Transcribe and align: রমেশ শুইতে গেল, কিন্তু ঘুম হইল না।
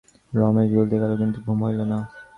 রমেশ 0.33 0.67
শুইতে 0.71 0.95
গেল, 1.01 1.11
কিন্তু 1.21 1.37
ঘুম 1.45 1.59
হইল 1.65 1.79
না। 1.83 1.97